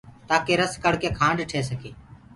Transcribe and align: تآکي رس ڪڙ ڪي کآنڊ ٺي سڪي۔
تآکي 0.27 0.53
رس 0.59 0.73
ڪڙ 0.83 0.93
ڪي 1.01 1.09
کآنڊ 1.19 1.37
ٺي 1.49 1.59
سڪي۔ 1.69 1.91